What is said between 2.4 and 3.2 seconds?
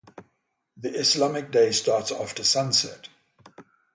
sunset.